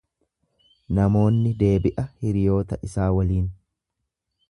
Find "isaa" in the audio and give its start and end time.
2.91-3.15